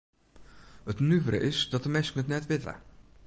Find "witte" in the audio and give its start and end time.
2.49-2.73